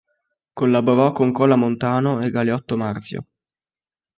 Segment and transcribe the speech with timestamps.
[0.55, 3.25] Collaborò con Cola Montano e Galeotto Marzio.